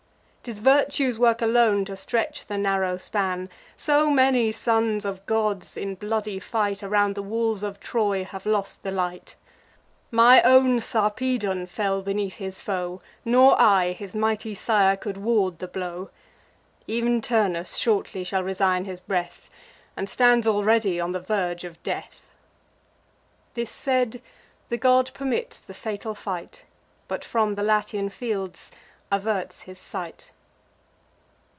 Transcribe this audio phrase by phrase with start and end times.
[0.43, 3.47] 'Tis virtue's work alone to stretch the narrow span.
[3.77, 8.81] So many sons of gods, in bloody fight, Around the walls of Troy, have lost
[8.81, 9.35] the light:
[10.09, 15.67] My own Sarpedon fell beneath his foe; Nor I, his mighty sire, could ward the
[15.67, 16.09] blow.
[16.89, 19.47] Ev'n Turnus shortly shall resign his breath,
[19.95, 22.35] And stands already on the verge of death."
[23.53, 24.23] This said,
[24.69, 26.65] the god permits the fatal fight,
[27.07, 28.71] But from the Latian fields
[29.13, 30.31] averts his sight.